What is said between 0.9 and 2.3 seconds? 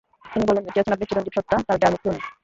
আপনি চিরঞ্জীব সত্তা, যার মৃত্যু নেই।